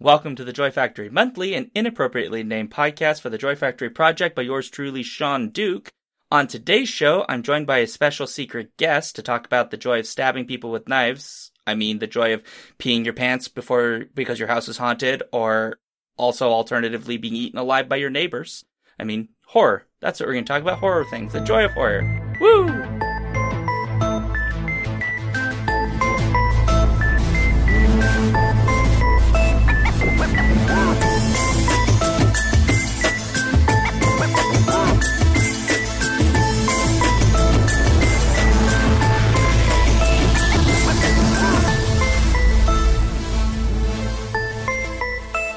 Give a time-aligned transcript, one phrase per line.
[0.00, 4.36] Welcome to the Joy Factory monthly and inappropriately named podcast for the Joy Factory project
[4.36, 5.90] by yours truly, Shaun Duke.
[6.30, 9.98] On today's show, I'm joined by a special secret guest to talk about the joy
[9.98, 11.50] of stabbing people with knives.
[11.66, 12.44] I mean, the joy of
[12.78, 15.80] peeing your pants before because your house is haunted, or
[16.16, 18.64] also alternatively being eaten alive by your neighbors.
[19.00, 19.84] I mean, horror.
[20.00, 22.36] That's what we're going to talk about horror things, the joy of horror.
[22.40, 22.77] Woo!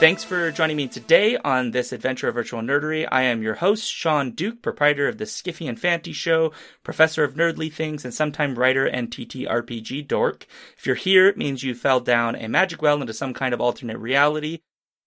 [0.01, 3.07] Thanks for joining me today on this adventure of virtual nerdery.
[3.11, 7.35] I am your host, Shaun Duke, proprietor of the Skiffy and Fanty Show, professor of
[7.35, 10.47] nerdly things, and sometime writer and TTRPG dork.
[10.75, 13.61] If you're here, it means you fell down a magic well into some kind of
[13.61, 14.61] alternate reality.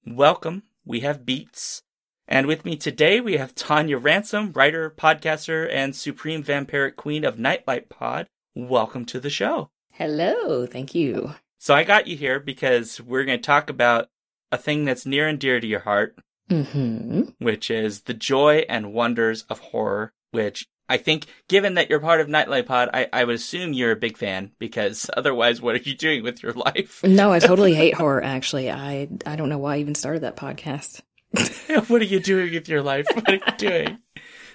[0.07, 0.63] Welcome.
[0.85, 1.83] We have beats.
[2.29, 7.37] And with me today, we have Tonia Ransom, writer, podcaster, and supreme vampiric queen of
[7.37, 8.29] Nightlight Pod.
[8.55, 9.71] Welcome to the show.
[9.91, 10.67] Hello.
[10.67, 11.35] Thank you.
[11.59, 14.07] So I got you here because we're going to talk about
[14.55, 16.17] a thing that's near and dear to your heart,
[16.51, 17.23] Mm-hmm.
[17.39, 22.21] which is the joy and wonders of horror, which I think, given that you're part
[22.21, 25.79] of Nightlight Pod, I, I would assume you're a big fan because otherwise, what are
[25.79, 27.01] you doing with your life?
[27.03, 28.23] No, I totally hate horror.
[28.23, 31.01] Actually, I I don't know why I even started that podcast.
[31.89, 33.07] what are you doing with your life?
[33.15, 33.99] What are you doing?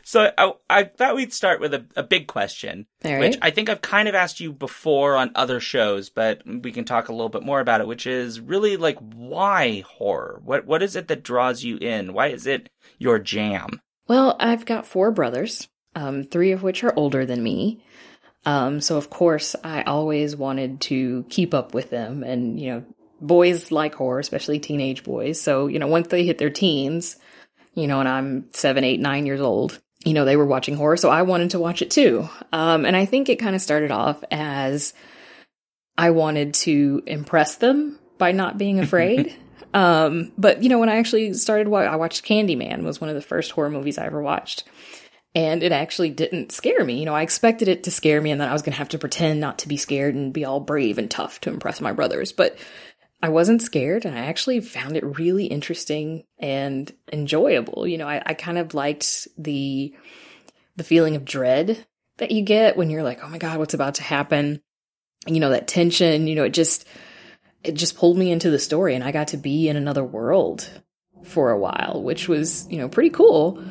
[0.10, 3.20] So I, I thought we'd start with a, a big question, right.
[3.20, 6.84] which I think I've kind of asked you before on other shows, but we can
[6.84, 10.42] talk a little bit more about it, which is really like why horror?
[10.44, 12.14] What what is it that draws you in?
[12.14, 13.82] Why is it your jam?
[14.08, 17.86] Well, I've got four brothers, um, three of which are older than me.
[18.48, 22.84] Um, so of course, I always wanted to keep up with them, and you know,
[23.22, 25.40] boys like horror, especially teenage boys.
[25.40, 27.16] So you know, once they hit their teens,
[27.76, 30.98] you know, and I'm seven, eight, nine years old, you know, they were watching horror,
[30.98, 32.30] so I wanted to watch it too.
[32.54, 34.94] Um, and I think it kind of started off as
[35.98, 39.36] I wanted to impress them by not being afraid.
[39.74, 43.22] um, but you know, when I actually started, I watched Candyman was one of the
[43.22, 44.64] first horror movies I ever watched.
[45.36, 47.00] And it actually didn't scare me.
[47.00, 48.90] You know, I expected it to scare me and that I was going to have
[48.90, 51.92] to pretend not to be scared and be all brave and tough to impress my
[51.92, 52.32] brothers.
[52.32, 52.58] But
[53.22, 57.86] I wasn't scared and I actually found it really interesting and enjoyable.
[57.86, 59.94] You know, I, I kind of liked the
[60.78, 61.86] the feeling of dread
[62.18, 64.62] that you get when you're like, oh my God, what's about to happen?
[65.28, 66.88] You know, that tension, you know, it just
[67.62, 70.70] it just pulled me into the story and I got to be in another world
[71.26, 73.62] for a while, which was, you know, pretty cool.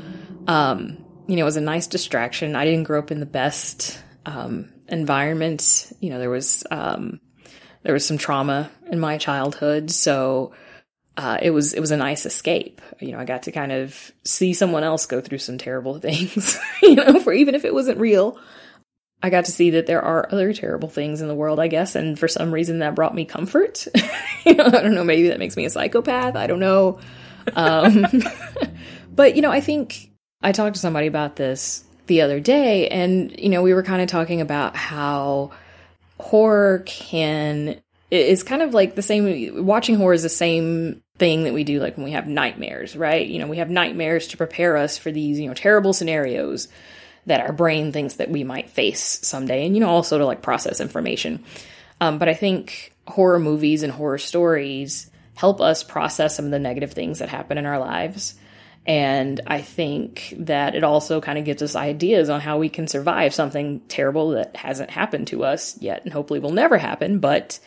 [0.46, 2.54] Um, you know, it was a nice distraction.
[2.54, 5.90] I didn't grow up in the best um environment.
[6.00, 7.20] You know, there was um
[7.88, 10.52] there was some trauma in my childhood, so
[11.16, 12.82] uh, it was it was a nice escape.
[13.00, 16.58] You know, I got to kind of see someone else go through some terrible things.
[16.82, 18.38] you know, for even if it wasn't real,
[19.22, 21.58] I got to see that there are other terrible things in the world.
[21.58, 23.88] I guess, and for some reason that brought me comfort.
[24.44, 25.02] you know, I don't know.
[25.02, 26.36] Maybe that makes me a psychopath.
[26.36, 27.00] I don't know.
[27.56, 28.06] Um,
[29.10, 30.10] but you know, I think
[30.42, 34.02] I talked to somebody about this the other day, and you know, we were kind
[34.02, 35.52] of talking about how
[36.18, 37.80] horror can
[38.10, 41.80] is kind of like the same watching horror is the same thing that we do
[41.80, 43.26] like when we have nightmares right?
[43.26, 46.68] You know we have nightmares to prepare us for these you know terrible scenarios
[47.26, 50.42] that our brain thinks that we might face someday and you know also to like
[50.42, 51.44] process information.
[52.00, 56.58] Um, but i think horror movies and horror stories help us process some of the
[56.58, 58.34] negative things that happen in our lives
[58.88, 62.88] and I think that it also kind of gives us ideas on how we can
[62.88, 67.18] survive something terrible that hasn't happened to us yet and hopefully will never happen.
[67.18, 67.60] But,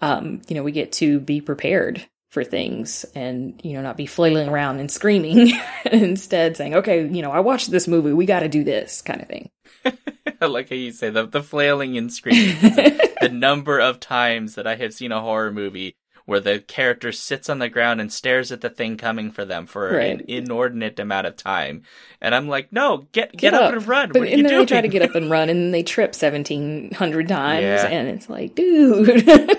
[0.00, 4.06] um, you know, we get to be prepared for things and, you know, not be
[4.06, 5.50] flailing around and screaming
[5.90, 8.12] instead saying, okay, you know, I watched this movie.
[8.12, 9.50] We got to do this kind of thing.
[10.40, 12.56] I like how you say the the flailing and screaming.
[12.60, 17.48] the number of times that I have seen a horror movie where the character sits
[17.50, 20.20] on the ground and stares at the thing coming for them for Right.
[20.20, 21.82] an inordinate amount of time,
[22.20, 23.62] and I'm like, no, get get, Get up.
[23.62, 23.72] up.
[23.74, 24.12] and run.
[24.12, 24.60] But what and then doing?
[24.60, 27.62] they try to get up and run and they trip 1700 times.
[27.62, 27.86] Yeah.
[27.86, 29.28] And it's like, dude.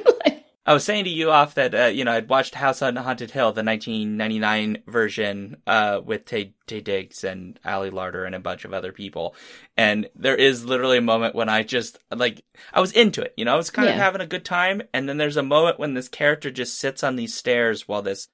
[0.65, 3.31] I was saying to you off that uh, you know I'd watched House on Haunted
[3.31, 8.63] Hill, the 1999 version, uh, with Taye, Taye Diggs and Ali Larter and a bunch
[8.65, 9.35] of other people,
[9.75, 12.43] and there is literally a moment when I just like
[12.73, 15.09] I was into it, you know, I was kind of having a good time, and
[15.09, 18.29] then there's a moment when this character just sits on these stairs while this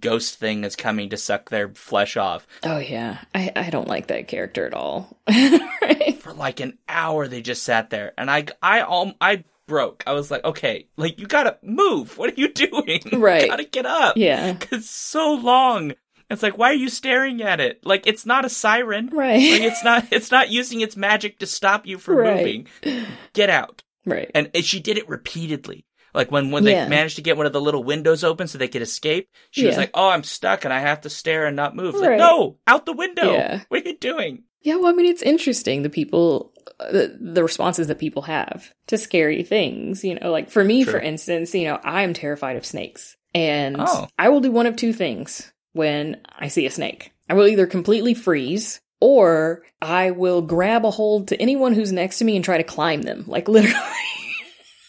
[0.00, 2.46] ghost thing is coming to suck their flesh off.
[2.62, 3.18] oh, yeah.
[3.34, 5.18] I, I don't like that character at all.
[6.18, 10.04] For like an hour, they just sat there, and I I um, I broke.
[10.06, 12.16] I was like, okay, like you gotta move.
[12.18, 13.00] What are you doing?
[13.12, 13.42] Right.
[13.42, 14.16] You gotta get up.
[14.16, 14.56] Yeah.
[14.72, 15.92] It's so long.
[16.30, 17.80] It's like, why are you staring at it?
[17.84, 19.08] Like it's not a siren.
[19.12, 19.34] Right.
[19.52, 20.06] Like it's not.
[20.10, 22.36] It's not using its magic to stop you from Right.
[22.82, 23.06] moving.
[23.34, 23.82] Get out.
[24.06, 24.30] right.
[24.34, 25.84] And it, she did it repeatedly.
[26.14, 26.84] Like when when Yeah.
[26.84, 29.66] they managed to get one of the little windows open so they could escape, she
[29.66, 32.18] was like, "Oh, I'm stuck and I have to stare and not move." Like, Right.
[32.18, 33.32] no, out the window.
[33.32, 33.62] Yeah.
[33.68, 34.44] What are you doing?
[34.62, 38.98] Yeah, well, I mean, it's interesting the people, the, the responses that people have to
[38.98, 40.04] scary things.
[40.04, 40.92] You know, like for me, True.
[40.94, 44.08] for instance, you know, I'm terrified of snakes, and Oh.
[44.18, 47.12] I will do one of two things when I see a snake.
[47.28, 48.80] I will either completely freeze.
[49.00, 52.64] Or I will grab a hold to anyone who's next to me and try to
[52.64, 53.76] climb them, like literally,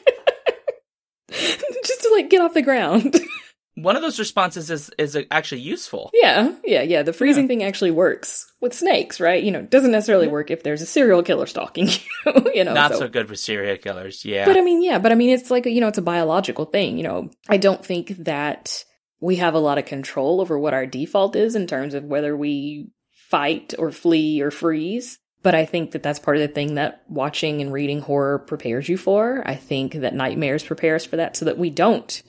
[1.29, 3.19] just to like get off the ground.
[3.81, 6.09] One of those responses is is actually useful.
[6.13, 7.03] Yeah, yeah, yeah.
[7.03, 9.43] The freezing thing actually works with snakes, right?
[9.43, 11.87] You know, it doesn't necessarily work if there's a serial killer stalking
[12.25, 12.51] you.
[12.53, 14.25] you know, Not so- so good for serial killers.
[14.25, 14.45] Yeah.
[14.45, 16.97] But I mean, yeah, but I mean, it's like you know, it's a biological thing.
[16.97, 18.83] You know, I don't think that
[19.21, 22.35] we have a lot of control over what our default is in terms of whether
[22.37, 25.19] we fight or flee or freeze.
[25.41, 28.89] But I think that that's part of the thing that watching and reading horror prepares
[28.89, 29.41] you for.
[29.45, 32.21] I think that nightmares prepare us for that so that we don't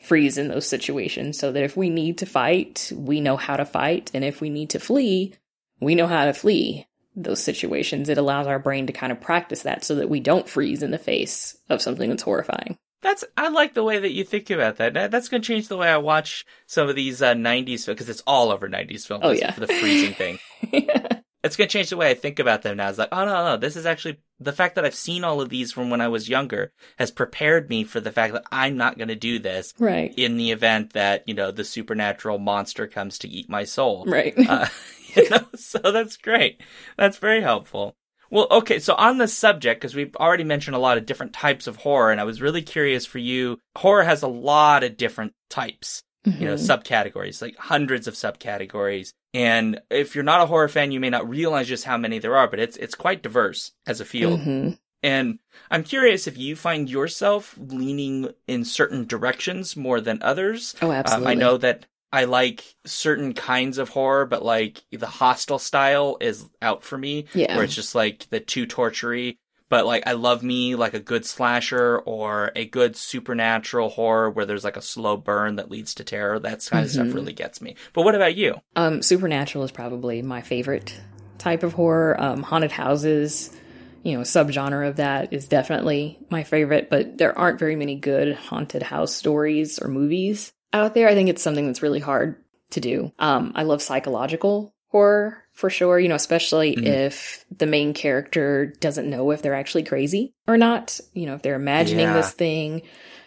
[0.00, 1.38] freeze in those situations.
[1.38, 4.10] So that if we need to fight, we know how to fight.
[4.14, 5.34] And if we need to flee,
[5.80, 6.86] we know how to flee
[7.16, 8.08] those situations.
[8.08, 10.90] It allows our brain to kind of practice that so that we don't freeze in
[10.92, 12.78] the face of something that's horrifying.
[13.00, 14.94] That's I like the way that you think about that.
[14.94, 17.86] That- That's going to change the way I watch some of these uh, '90s films
[17.86, 19.22] because it's all over '90s films.
[19.24, 19.52] Oh, yeah.
[19.52, 20.38] for the freezing thing.
[21.44, 22.88] It's going to change the way I think about them now.
[22.88, 25.48] It's like, oh no, no, this is actually the fact that I've seen all of
[25.48, 28.98] these from when I was younger has prepared me for the fact that I'm not
[28.98, 30.12] going to do this right.
[30.16, 34.04] in the event that you know the supernatural monster comes to eat my soul.
[34.06, 34.34] Right.
[34.36, 34.66] Uh,
[35.14, 36.60] you know, so that's great.
[36.96, 37.94] That's very helpful.
[38.30, 41.66] Well, okay, so on this subject, because we've already mentioned a lot of different types
[41.66, 43.58] of horror, and I was really curious for you.
[43.76, 46.82] Horror has a lot of different types, you know, Mhm.
[46.82, 49.12] subcategories, like hundreds of subcategories.
[49.34, 52.36] And if you're not a horror fan, you may not realize just how many there
[52.36, 54.40] are, but it's it's quite diverse as a field.
[54.40, 54.78] Mhm.
[55.02, 55.38] And
[55.70, 60.74] I'm curious if you find yourself leaning in certain directions more than others.
[60.82, 61.30] Oh, Um, absolutely.
[61.32, 66.48] I know that I like certain kinds of horror, but like the Hostel style is
[66.62, 67.54] out for me, Yeah.
[67.54, 69.38] where it's just like the too tortury.
[69.68, 74.46] But like I love me like a good slasher or a good supernatural horror where
[74.46, 76.38] there's like a slow burn that leads to terror.
[76.38, 77.14] That kind of stuff Mhm.
[77.14, 77.76] really gets me.
[77.92, 78.54] But what about you?
[78.76, 80.98] Um, Supernatural is probably my favorite
[81.38, 82.16] type of horror.
[82.20, 83.54] Um, haunted houses,
[84.02, 88.34] you know, subgenre of that is definitely my favorite, but there aren't very many good
[88.34, 91.08] haunted house stories or movies out there.
[91.08, 92.36] I think it's something that's really hard
[92.70, 93.12] to do.
[93.18, 96.86] Um, I love psychological horror for sure, you know, especially Mhm.
[96.86, 101.42] if the main character doesn't know if they're actually crazy or not, you know, if
[101.42, 102.12] they're imagining Yeah.
[102.12, 102.82] this thing,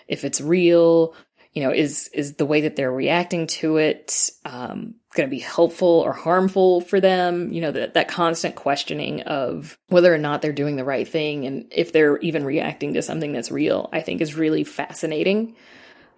[0.08, 1.14] if it's real,
[1.52, 5.40] you know, is is the way that they're reacting to it um, going to be
[5.40, 7.52] helpful or harmful for them?
[7.52, 11.46] You know, that that constant questioning of whether or not they're doing the right thing
[11.46, 15.58] and if they're even reacting to something that's real, I think is really fascinating.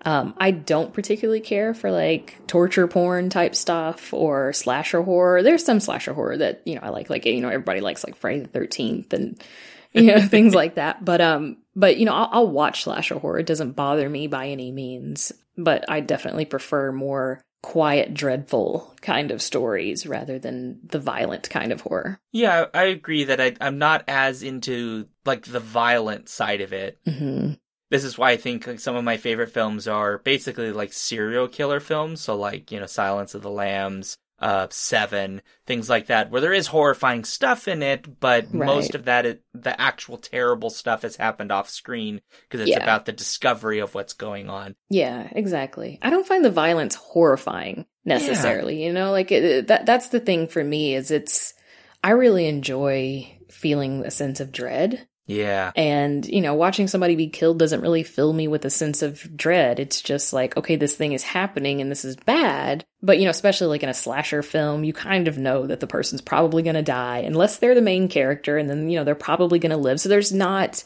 [0.06, 5.44] Um, I don't particularly care for like torture porn type stuff or slasher horror.
[5.44, 8.16] There's some slasher horror that you know I like, like you know everybody likes like
[8.16, 9.42] Friday the Thirteenth and
[9.94, 11.04] you know things like that.
[11.04, 13.40] But um, but you know I'll, I'll watch slasher horror.
[13.40, 15.32] It doesn't bother me by any means.
[15.56, 21.72] But I definitely prefer more quiet, dreadful kind of stories rather than the violent kind
[21.72, 22.20] of horror.
[22.32, 27.00] Yeah, I agree that I, I'm not as into like the violent side of it.
[27.06, 27.54] hmm
[27.94, 31.48] This is why I think like, some of my favorite films are basically like serial
[31.48, 32.22] killer films.
[32.22, 36.52] So like, you know, Silence of the Lambs, uh, Seven, things like that, where there
[36.54, 38.66] is horrifying stuff in it, but Right.
[38.66, 42.84] most of that, it, the actual terrible stuff has happened off screen because it's Yeah.
[42.84, 44.76] about the discovery of what's going on.
[44.90, 46.00] Yeah, exactly.
[46.02, 48.84] I don't find the violence horrifying necessarily.
[48.84, 49.86] You know, like it, it- that.
[49.86, 51.54] That's the thing for me is it's.
[52.04, 55.08] I really enjoy feeling a sense of dread.
[55.26, 55.72] Yeah.
[55.76, 59.36] And, you know, watching somebody be killed doesn't really fill me with a sense of
[59.38, 59.80] dread.
[59.80, 62.86] It's just like, okay, this thing is happening and this is bad.
[63.02, 65.88] But, you know, especially like in a slasher film, you kind of know that the
[65.88, 69.16] person's probably going to die unless they're the main character and then, you know, they're
[69.16, 70.02] probably going to live.
[70.02, 70.84] So there's not,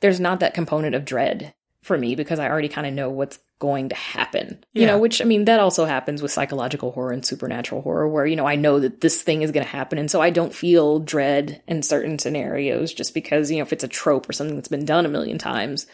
[0.00, 3.40] there's not that component of dread for me because I already kind of know what's
[3.66, 4.64] going to happen.
[4.72, 4.86] You Yeah.
[4.88, 8.34] know, which I mean, that also happens with psychological horror and supernatural horror where, you
[8.34, 9.98] know, I know that this thing is going to happen.
[9.98, 13.84] And so I don't feel dread in certain scenarios just because, you know, if it's
[13.84, 15.86] a trope or something that's been done a million times,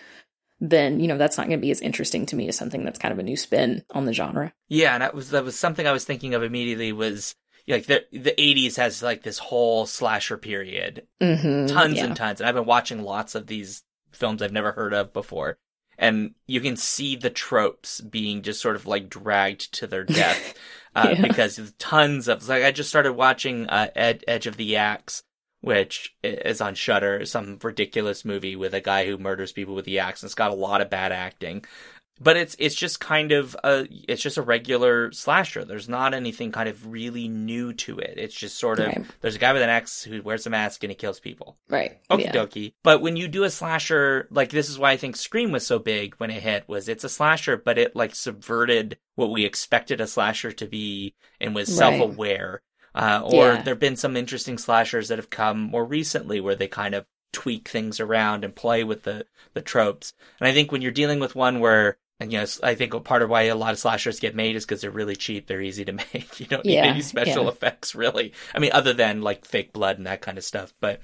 [0.61, 2.99] then, you know, that's not going to be as interesting to me as something that's
[2.99, 4.53] kind of a new spin on the genre.
[4.69, 7.35] Yeah, and that was that was something I was thinking of immediately was
[7.69, 11.67] like the the 80s has like this whole slasher period Mm-hmm.
[11.67, 12.05] tons yeah.
[12.07, 15.59] and tons and i've been watching lots of these films I've never heard of before.
[15.99, 20.55] And you can see the tropes being just sort of like dragged to their death.
[20.95, 21.23] Uh, yeah.
[21.23, 25.23] because tons of, like, I just started watching, uh, Ed, Edge of the Axe,
[25.61, 29.99] which is on Shudder, some ridiculous movie with a guy who murders people with the
[29.99, 30.23] axe.
[30.23, 31.64] And it's got a lot of bad acting
[32.21, 35.65] but it's it's just kind of a it's just a regular slasher.
[35.65, 38.15] There's not anything kind of really new to it.
[38.17, 39.05] It's just sort of right.
[39.21, 41.57] there's a guy with an axe who wears a mask and he kills people.
[41.69, 41.99] Right.
[42.11, 42.33] Okie yeah.
[42.33, 42.73] dokie.
[42.83, 45.79] But when you do a slasher, like this is why I think Scream was so
[45.79, 50.01] big when it hit, was it's a slasher, but it like subverted what we expected
[50.01, 52.63] a slasher to be and was self aware.
[52.95, 53.63] Uh, or yeah.
[53.63, 57.07] there have been some interesting slashers that have come more recently where they kind of
[57.33, 60.15] tweak things around and play with the the tropes.
[60.41, 63.23] And I think when you're dealing with one where and you know, I think part
[63.23, 65.47] of why a lot of slashers get made is because they're really cheap.
[65.47, 66.41] They're easy to make.
[66.41, 67.51] You don't need yeah, any special yeah.
[67.51, 68.33] effects, really.
[68.55, 70.73] I mean, other than like fake blood and that kind of stuff.
[70.81, 71.01] But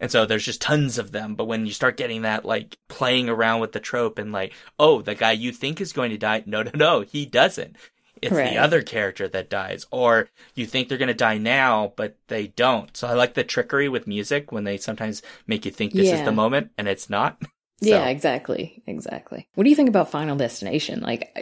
[0.00, 1.34] and so there's just tons of them.
[1.34, 5.00] But when you start getting that like playing around with the trope and like, oh,
[5.00, 7.76] the guy you think is going to die, no, no, no, he doesn't.
[8.20, 8.50] It's right.
[8.50, 12.48] the other character that dies, or you think they're going to die now, but they
[12.48, 12.94] don't.
[12.96, 16.16] So I like the trickery with music when they sometimes make you think this yeah.
[16.16, 17.40] is the moment and it's not.
[17.82, 17.88] So.
[17.88, 18.82] Yeah, exactly.
[18.86, 19.48] Exactly.
[19.54, 21.00] What do you think about Final Destination?
[21.00, 21.32] Like,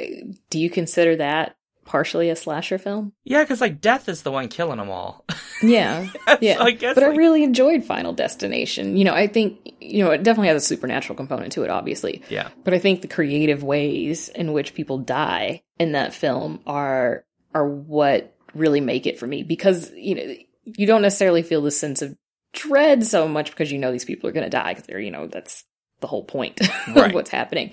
[0.50, 3.12] do you consider that partially a slasher film?
[3.24, 5.24] Yeah, because like death is the one killing them all.
[5.62, 6.60] yeah, yeah.
[6.60, 7.14] I guess, but like...
[7.14, 8.98] I really enjoyed Final Destination.
[8.98, 12.22] You know, I think you know it definitely has a supernatural component to it, obviously.
[12.28, 12.50] Yeah.
[12.64, 17.24] But I think the creative ways in which people die in that film are
[17.54, 21.70] are what really make it for me because you know you don't necessarily feel the
[21.70, 22.16] sense of
[22.52, 25.10] dread so much because you know these people are going to die because they're you
[25.10, 25.64] know that's
[26.00, 27.08] the whole point right.
[27.08, 27.72] of what's happening,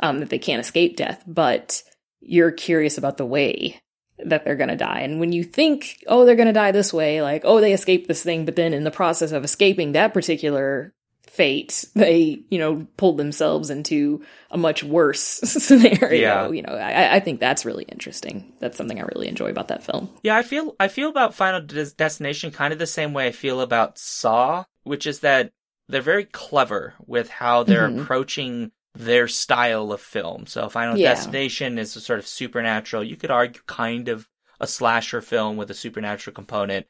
[0.00, 1.82] um, that they can't escape death, but
[2.20, 3.80] you're curious about the way
[4.18, 5.00] that they're going to die.
[5.00, 8.08] And when you think, oh, they're going to die this way, like, oh, they escaped
[8.08, 10.94] this thing, but then in the process of escaping that particular
[11.34, 16.20] fate, they, you know, pulled themselves into a much worse scenario.
[16.20, 16.50] Yeah.
[16.50, 18.52] You know, I, I think that's really interesting.
[18.60, 20.10] That's something I really enjoy about that film.
[20.22, 23.60] Yeah, I feel I feel about Final Destination kind of the same way I feel
[23.60, 25.50] about Saw, which is that
[25.88, 28.00] they're very clever with how they're mm-hmm.
[28.00, 30.46] approaching their style of film.
[30.46, 31.10] So Final yeah.
[31.14, 33.04] Destination is a sort of supernatural.
[33.04, 34.28] You could argue kind of
[34.60, 36.86] a slasher film with a supernatural component.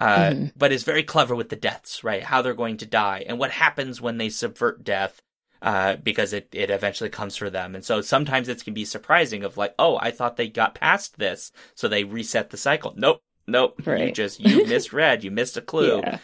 [0.00, 0.46] Uh, mm-hmm.
[0.56, 2.22] but is very clever with the deaths, right?
[2.22, 5.20] How they're going to die and what happens when they subvert death,
[5.60, 7.74] uh, because it, it eventually comes for them.
[7.74, 11.18] And so sometimes it can be surprising of like, oh, I thought they got past
[11.18, 11.50] this.
[11.74, 12.94] So they reset the cycle.
[12.96, 13.22] Nope.
[13.48, 13.82] Nope.
[13.84, 14.06] Right.
[14.06, 15.24] You just, you misread.
[15.24, 15.98] You missed a clue.
[15.98, 16.18] Yeah.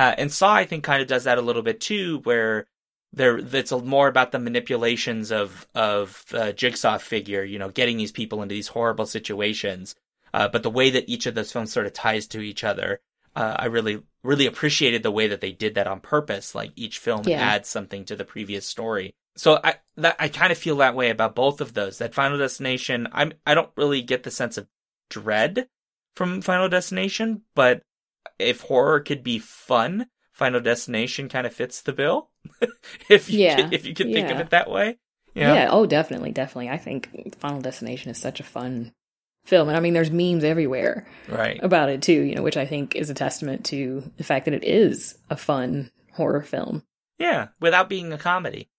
[0.00, 2.66] Uh, and Saw, I think, kind of does that a little bit too, where
[3.12, 8.10] there it's more about the manipulations of of the jigsaw figure, you know, getting these
[8.10, 9.94] people into these horrible situations.
[10.32, 13.00] Uh, but the way that each of those films sort of ties to each other,
[13.36, 16.54] uh, I really really appreciated the way that they did that on purpose.
[16.54, 17.38] Like each film yeah.
[17.38, 19.14] adds something to the previous story.
[19.36, 21.98] So I that I kind of feel that way about both of those.
[21.98, 24.66] That Final Destination, I'm I don't really get the sense of
[25.10, 25.68] dread
[26.16, 27.82] from Final Destination, but
[28.40, 32.30] if horror could be fun, Final Destination kind of fits the bill.
[33.10, 34.14] if you yeah, can, if you can yeah.
[34.14, 34.98] think of it that way.
[35.34, 35.54] Yeah.
[35.54, 35.68] yeah.
[35.70, 36.70] Oh, definitely, definitely.
[36.70, 38.92] I think Final Destination is such a fun
[39.44, 42.20] film, and I mean, there's memes everywhere, right, about it too.
[42.20, 45.36] You know, which I think is a testament to the fact that it is a
[45.36, 46.82] fun horror film.
[47.18, 48.70] Yeah, without being a comedy.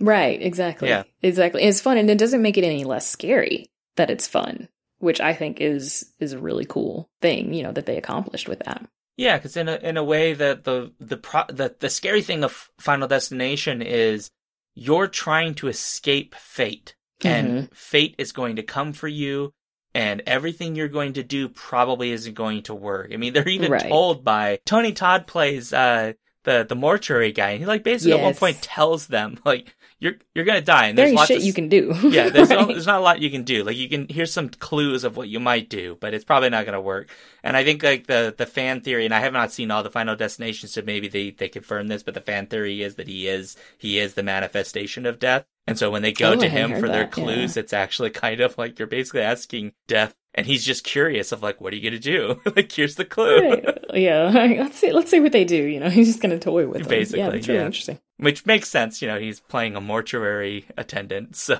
[0.00, 0.42] Right.
[0.42, 0.88] Exactly.
[0.88, 1.04] Yeah.
[1.22, 1.62] Exactly.
[1.62, 4.68] It's fun, and it doesn't make it any less scary that it's fun
[5.06, 8.58] which I think is is a really cool thing, you know, that they accomplished with
[8.64, 8.84] that.
[9.16, 12.42] Yeah, because in a in a way that the the pro, the the scary thing
[12.42, 14.28] of Final Destination is
[14.74, 17.72] you're trying to escape fate, and mm-hmm.
[17.72, 19.52] fate is going to come for you,
[19.94, 23.12] and everything you're going to do probably isn't going to work.
[23.14, 23.88] I mean, they're even right.
[23.88, 28.22] told by Tony Todd plays uh the the mortuary guy, and he like basically yes.
[28.22, 30.88] at one point tells them like you're you're gonna die.
[30.88, 31.92] And there's lots shit of, you can do.
[32.02, 32.60] yeah, there's right?
[32.60, 33.64] no, there's not a lot you can do.
[33.64, 36.66] Like you can here's some clues of what you might do, but it's probably not
[36.66, 37.08] gonna work.
[37.42, 39.90] And I think like the the fan theory, and I have not seen all the
[39.90, 43.26] Final Destinations, so maybe they they confirm this, but the fan theory is that he
[43.26, 45.46] is he is the manifestation of death.
[45.66, 47.60] And so when they go oh, to him for that, their clues, yeah.
[47.60, 51.60] it's actually kind of like you're basically asking death and he's just curious of like,
[51.60, 52.40] what are you gonna do?
[52.56, 53.40] like, here's the clue.
[53.40, 53.78] Right.
[53.94, 54.28] Yeah,
[54.60, 54.92] let's see.
[54.92, 55.56] Let's see what they do.
[55.56, 56.88] You know, he's just gonna toy with them.
[56.88, 57.66] Basically, yeah, it's really yeah.
[57.66, 57.98] interesting.
[58.18, 59.00] Which makes sense.
[59.00, 61.58] You know, he's playing a mortuary attendant, so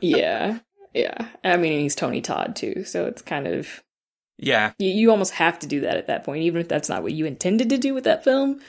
[0.00, 0.60] yeah,
[0.94, 1.28] yeah.
[1.44, 3.82] I mean, he's Tony Todd too, so it's kind of
[4.38, 4.72] yeah.
[4.78, 7.12] You, you almost have to do that at that point, even if that's not what
[7.12, 8.60] you intended to do with that film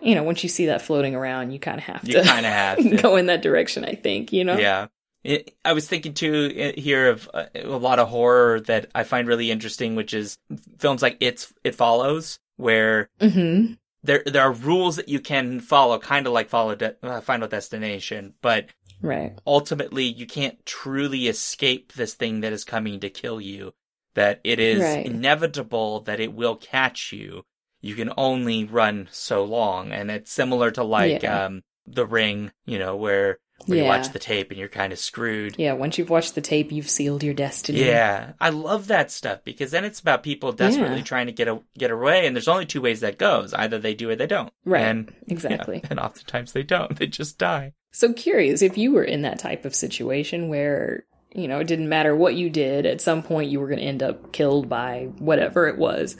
[0.00, 2.06] you know, once you see that floating around, you kind of have to.
[2.06, 3.84] You kind of have to go in that direction.
[3.84, 4.56] I think you know.
[4.56, 4.86] Yeah.
[5.24, 9.02] It, I was thinking too here of a, uh, a lot of horror that I
[9.04, 10.38] find really interesting, which is
[10.78, 13.74] films like It's It Follows, where mm-hmm.
[14.02, 17.48] there there are rules that you can follow, kind of like follow de- uh, Final
[17.48, 18.66] Destination, but
[19.00, 19.38] Right.
[19.46, 23.74] ultimately you can't truly escape this thing that is coming to kill you.
[24.14, 25.06] That it is Right.
[25.06, 27.44] inevitable that it will catch you.
[27.80, 31.44] You can only run so long, and it's similar to like Yeah.
[31.46, 34.98] um the Ring, you know, where, where you watch the tape and you're kind of
[34.98, 35.56] screwed.
[35.58, 37.84] Yeah, once you've watched the tape, you've sealed your destiny.
[37.84, 41.02] Yeah, I love that stuff because then it's about people desperately Yeah.
[41.04, 43.94] trying to get a, get away, and there's only two ways that goes: either they
[43.94, 44.52] do or they don't.
[44.64, 45.82] Right, And yeah, exactly.
[45.90, 47.74] and oftentimes they don't; they just die.
[47.90, 51.88] So curious if you were in that type of situation where, you know, it didn't
[51.88, 55.08] matter what you did, at some point you were going to end up killed by
[55.18, 56.16] whatever it was.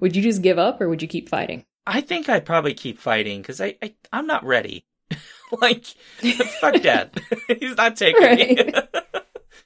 [0.00, 1.64] Would you just give up or would you keep fighting?
[1.86, 4.84] I think I'd probably keep fighting because I, I I'm not ready.
[5.60, 5.84] like,
[6.60, 7.10] fuck death.
[7.60, 8.72] He's not taking me.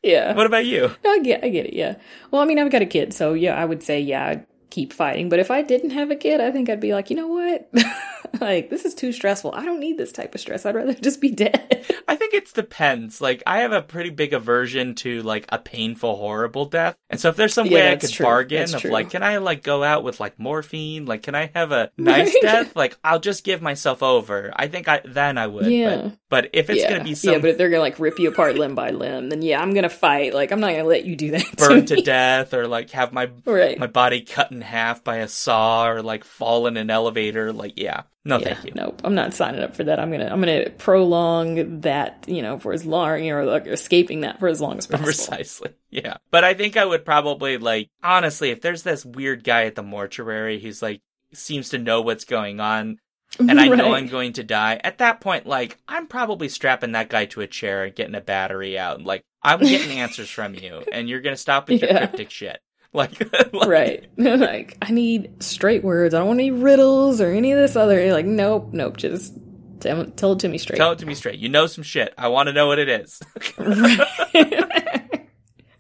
[0.03, 0.35] Yeah.
[0.37, 0.91] what about you?
[1.03, 1.97] No, I get I get it, yeah.
[2.31, 4.41] Well, I mean, I've got a kid, so yeah, I would say yeah,
[4.77, 5.31] keep fighting.
[5.31, 7.71] But if I didn't have a kid, I think I'd be like, you know what?
[8.41, 9.53] like, this is too stressful.
[9.55, 10.67] I don't need this type of stress.
[10.67, 11.87] I'd rather just be dead.
[12.07, 13.21] I think it depends.
[13.23, 17.31] Like, I have a pretty big aversion to like a painful, horrible death, and so
[17.31, 18.25] if there's some Yeah, way I could true.
[18.25, 18.91] bargain That's of true.
[18.91, 21.07] like, can I like go out with like morphine?
[21.07, 22.43] Like, can I have a nice Right.
[22.43, 22.77] death?
[22.77, 24.53] Like, I'll just give myself over.
[24.55, 25.67] I think I then I would.
[25.73, 25.97] Yeah.
[26.03, 26.91] But, but if it's yeah.
[26.91, 29.31] gonna be some yeah, but if they're gonna like rip you apart limb by limb,
[29.31, 30.35] then yeah, I'm gonna fight.
[30.35, 31.57] Like, I'm not gonna let you do that.
[31.57, 32.03] Burn to me.
[32.03, 33.79] death, or like have my Right.
[33.79, 37.75] my body cut in half by a saw, or like fall in an elevator, like
[37.77, 38.73] yeah, no, yeah, thank you.
[38.75, 39.99] Nope, I'm not signing up for that.
[39.99, 44.21] I'm gonna I'm gonna prolong that, you know, for as long, you know, like escaping
[44.23, 45.05] that for as long as possible.
[45.07, 45.71] Precisely.
[45.91, 46.17] Yeah.
[46.31, 49.83] But I think I would probably like honestly, if there's this weird guy at the
[49.83, 51.01] mortuary who's like
[51.33, 52.99] seems to know what's going on
[53.39, 53.95] and I know Right.
[54.03, 57.47] I'm going to die, at that point, like I'm probably strapping that guy to a
[57.47, 59.03] chair and getting a battery out.
[59.03, 61.99] Like I'm getting answers from you and you're gonna stop with your Yeah.
[62.07, 62.61] cryptic shit.
[62.97, 63.21] Like,
[63.53, 64.07] like right.
[64.17, 66.15] like, I need straight words.
[66.15, 68.03] I don't want any riddles or any of this other.
[68.03, 68.97] You're like, nope, nope.
[68.97, 69.35] Just
[69.81, 70.77] tell, tell it to me straight.
[70.77, 71.39] Tell it to me straight.
[71.39, 72.15] You know some shit.
[72.17, 73.21] I want to know what it is.
[73.59, 74.03] and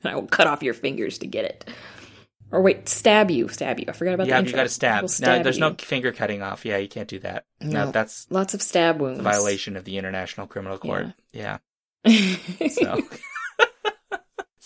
[0.04, 1.70] I will cut off your fingers to get it.
[2.52, 3.86] Or wait, stab you, stab you.
[3.88, 5.04] I forgot about yeah, the you got to stab.
[5.04, 5.60] I No, there's you.
[5.60, 6.64] no finger cutting off.
[6.64, 7.44] Yeah, you can't do that.
[7.60, 7.90] No, No.
[7.90, 9.20] that's lots of stab wounds.
[9.20, 11.06] violation of the International Criminal Court.
[11.32, 11.58] Yeah.
[12.04, 12.36] Yeah.
[12.68, 13.02] So,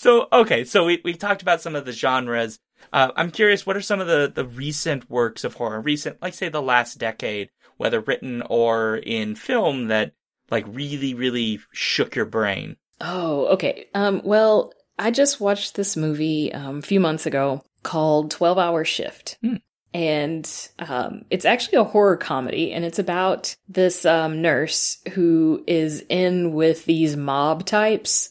[0.00, 0.64] so okay.
[0.64, 2.58] So we we talked about some of the genres.
[2.90, 6.32] Uh, I'm curious, what are some of the the recent works of horror, recent, like
[6.32, 10.12] say the last decade, whether written or in film, that
[10.50, 12.78] like really really shook your brain?
[13.02, 13.88] Oh, okay.
[13.94, 18.86] Um, well, I just watched this movie um, a few months ago called 12 Hour
[18.86, 19.36] Shift.
[19.42, 19.56] Hmm.
[19.92, 26.06] And um, it's actually a horror comedy, and it's about this um, nurse who is
[26.08, 28.30] in with these mob types,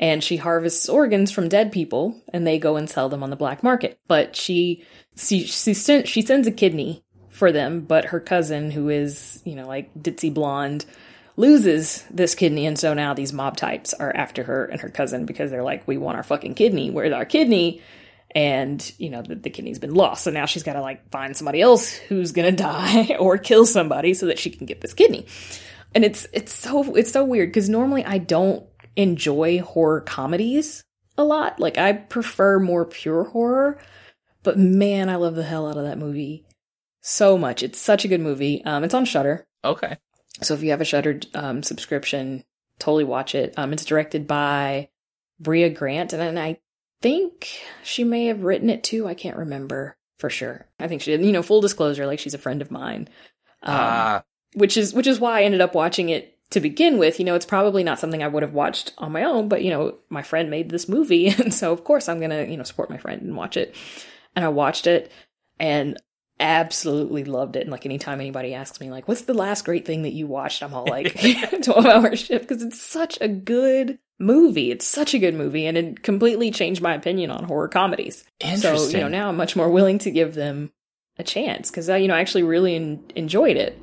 [0.00, 3.36] and she harvests organs from dead people, and they go and sell them on the
[3.36, 3.98] black market.
[4.06, 4.84] But she
[5.16, 9.54] she she, send, she sends a kidney for them, but her cousin, who is you
[9.54, 10.84] know like ditzy blonde,
[11.36, 15.26] loses this kidney, and so now these mob types are after her and her cousin
[15.26, 16.90] because they're like, we want our fucking kidney.
[16.90, 17.82] Where's our kidney?
[18.34, 21.36] And you know the, the kidney's been lost, so now she's got to like find
[21.36, 25.26] somebody else who's gonna die or kill somebody so that she can get this kidney.
[25.94, 28.64] And it's it's so it's so weird because normally I don't
[28.96, 30.84] enjoy horror comedies
[31.16, 31.60] a lot.
[31.60, 33.78] Like I prefer more pure horror,
[34.42, 36.44] but man, I love the hell out of that movie
[37.00, 37.62] so much.
[37.62, 38.64] It's such a good movie.
[38.64, 39.46] Um, it's on Shudder.
[39.62, 39.98] Okay.
[40.42, 42.44] So if you have a Shudder um, subscription,
[42.78, 43.54] totally watch it.
[43.56, 44.88] Um, it's directed by
[45.38, 46.58] Brea Grant, and, and I
[47.02, 49.06] think she may have written it too.
[49.06, 50.66] I can't remember for sure.
[50.80, 51.24] I think she did.
[51.24, 53.08] You know, full disclosure, like she's a friend of mine,
[53.62, 57.18] um, Ah, which is which is why I ended up watching it to begin with.
[57.18, 59.70] You know, it's probably not something I would have watched on my own, but you
[59.70, 62.90] know, my friend made this movie, and so of course I'm gonna you know support
[62.90, 63.74] my friend and watch it.
[64.36, 65.12] And I watched it,
[65.60, 65.96] and
[66.40, 67.62] absolutely loved it.
[67.62, 70.62] And like anytime anybody asks me, like, what's the last great thing that you watched?
[70.62, 71.14] I'm all like
[71.62, 74.70] 12 hour shift because it's such a good movie.
[74.70, 75.66] It's such a good movie.
[75.66, 78.24] And it completely changed my opinion on horror comedies.
[78.56, 80.72] So, you know, now I'm much more willing to give them
[81.18, 83.78] a chance because I, uh, you know, I actually really en- enjoyed it.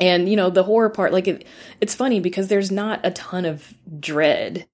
[0.00, 1.46] And, you know, the horror part, like, it,
[1.80, 4.66] it's funny because there's not a ton of dread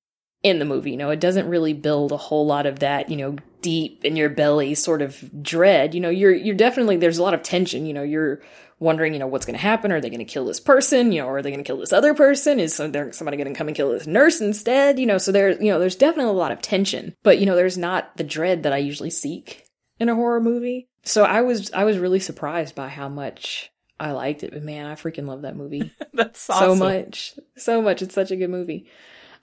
[0.43, 0.93] in the movie.
[0.93, 4.17] You know, it doesn't really build a whole lot of that, you know, deep in
[4.17, 5.95] your belly sort of dread.
[5.95, 7.87] You know, you're you're definitely there's a lot of tension.
[7.87, 8.41] You know, you're
[8.79, 9.91] wondering, you know, what's going to happen?
[9.91, 11.11] Are they going to kill this person?
[11.11, 12.61] You know, are they going to kill this other person?
[12.61, 14.99] Is somebody going to come and kill this nurse instead?
[14.99, 17.15] You know, so there, you know, there's definitely a lot of tension.
[17.23, 19.65] But you know, there's not the dread that I usually seek
[19.99, 20.89] in a horror movie.
[21.05, 24.53] So I was I was really surprised by how much I liked it.
[24.53, 28.37] But man, I freaking love that movie That's so much so much it's such a
[28.37, 28.87] good movie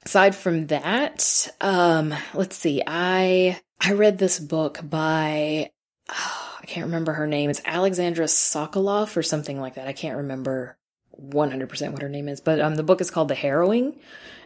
[0.04, 5.72] aside from that um let's see i i read this book by
[6.10, 7.52] oh, I can't remember her name.
[7.52, 9.88] It's Alexandra Sokoloff or something like that.
[9.88, 10.80] I can't remember
[11.22, 13.96] 100% what her name is, but um, the book is called The Harrowing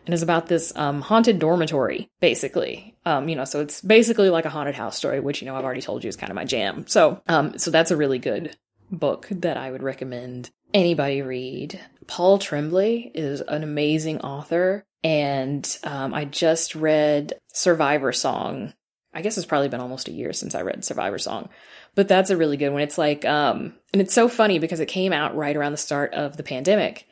[0.05, 2.93] and is about this um, haunted dormitory, basically.
[3.05, 5.63] Um, you know, so it's basically like a haunted house story, which you know I've
[5.63, 6.85] already told you is kind of my jam.
[6.87, 8.57] So, um, so that's a really good
[8.91, 11.79] book that I would recommend anybody read.
[12.07, 18.73] Paul Tremblay is an amazing author, and um, I just read Survivor Song.
[19.13, 21.49] I guess it's probably been almost a year since I read Survivor Song,
[21.95, 22.81] but that's a really good one.
[22.81, 26.13] It's like, um, and it's so funny because it came out right around the start
[26.13, 27.07] of the pandemic,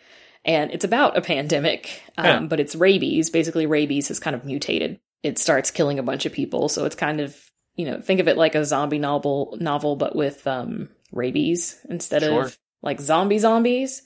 [0.46, 2.40] and it's about a pandemic, um, yeah.
[2.42, 3.30] but it's rabies.
[3.30, 5.00] Basically, rabies has kind of mutated.
[5.24, 7.36] It starts killing a bunch of people, so it's kind of
[7.76, 12.24] you know think of it like a zombie novel novel, but with um, rabies instead
[12.24, 12.44] sure.
[12.44, 14.04] of like zombie zombies.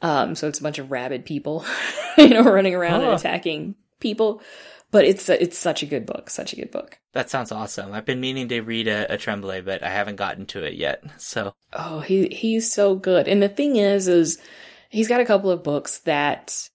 [0.00, 1.64] Um, so it's a bunch of rabid people,
[2.18, 4.42] you know, running around and attacking people.
[4.90, 6.98] But it's it's such a good book, such a good book.
[7.14, 7.92] That sounds awesome.
[7.92, 11.02] I've been meaning to read a, a Tremblay, but I haven't gotten to it yet.
[11.18, 13.26] So oh, he he's so good.
[13.26, 14.38] And the thing is, is
[14.90, 16.68] he's got a couple of books that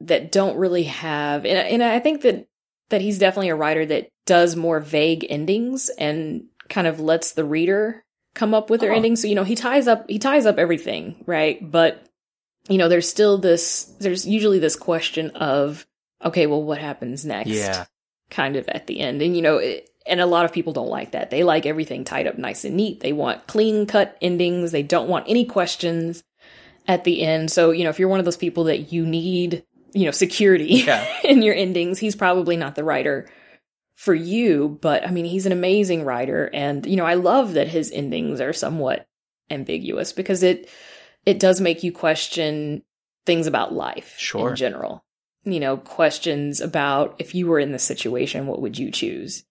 [0.00, 2.46] that don't really have, and, and I think that
[2.90, 7.44] that he's definitely a writer that does more vague endings and kind of lets the
[7.44, 8.03] reader
[8.34, 8.96] come up with their oh.
[8.96, 9.22] endings.
[9.22, 11.58] So you know, he ties up he ties up everything, right?
[11.60, 12.04] But
[12.68, 15.86] you know, there's still this there's usually this question of
[16.24, 17.50] okay, well what happens next?
[17.50, 17.86] Yeah.
[18.30, 19.22] Kind of at the end.
[19.22, 21.30] And you know, it, and a lot of people don't like that.
[21.30, 23.00] They like everything tied up nice and neat.
[23.00, 24.72] They want clean cut endings.
[24.72, 26.22] They don't want any questions
[26.86, 27.50] at the end.
[27.50, 30.66] So, you know, if you're one of those people that you need, you know, security
[30.66, 31.06] yeah.
[31.24, 33.30] in your endings, he's probably not the writer
[33.94, 37.68] for you, but I mean, he's an amazing writer and you know, I love that
[37.68, 39.06] his endings are somewhat
[39.50, 40.68] ambiguous because it
[41.26, 42.82] it does make you question
[43.24, 44.50] things about life sure.
[44.50, 45.04] in general.
[45.44, 49.44] You know, questions about if you were in this situation, what would you choose?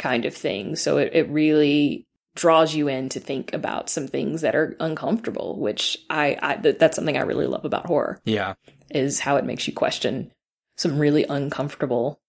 [0.00, 0.74] kind of thing.
[0.74, 5.60] So it, it really draws you in to think about some things that are uncomfortable,
[5.60, 8.20] which I, I th- that's something I really love about horror.
[8.24, 8.54] Yeah.
[8.90, 10.32] Is how it makes you question
[10.76, 12.19] some really uncomfortable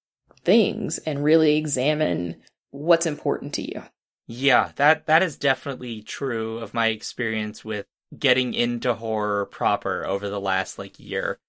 [0.44, 2.38] things and really examine
[2.72, 3.84] what's important to you.
[4.28, 7.86] Yeah, that that is definitely true of my experience with
[8.18, 11.40] getting into horror proper over the last like year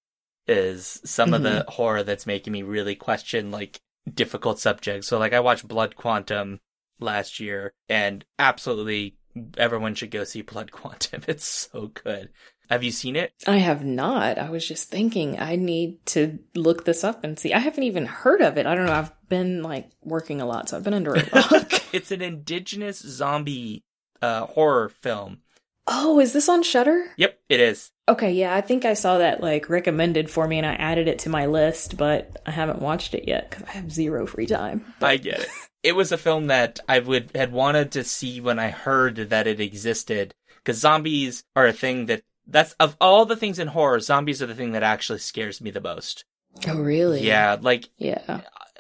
[0.46, 1.34] is some mm-hmm.
[1.34, 1.72] of the mm-hmm.
[1.72, 3.80] horror that's making me really question like
[4.12, 5.06] difficult subjects.
[5.06, 6.60] So like I watched Blood Quantum
[6.98, 9.16] last year and absolutely
[9.56, 11.22] everyone should go see Blood Quantum.
[11.28, 12.30] It's so good.
[12.70, 13.32] Have you seen it?
[13.46, 14.38] I have not.
[14.38, 17.52] I was just thinking I need to look this up and see.
[17.52, 18.66] I haven't even heard of it.
[18.66, 18.92] I don't know.
[18.92, 21.94] I've been like working a lot, so I've been under a rock.
[21.94, 23.84] it's an indigenous zombie
[24.22, 25.42] uh, horror film.
[25.86, 27.10] Oh, is this on Shudder?
[27.16, 27.90] Yep, it is.
[28.08, 31.20] Okay, yeah, I think I saw that like recommended for me and I added it
[31.20, 34.94] to my list, but I haven't watched it yet cuz I have zero free time.
[35.00, 35.06] But...
[35.06, 35.48] I get it.
[35.82, 39.48] It was a film that I would had wanted to see when I heard that
[39.48, 44.00] it existed cuz zombies are a thing that that's of all the things in horror,
[44.00, 46.24] zombies are the thing that actually scares me the most.
[46.66, 47.26] Oh, really?
[47.26, 48.22] Yeah, like yeah.